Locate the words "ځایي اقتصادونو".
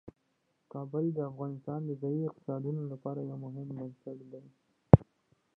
2.01-2.81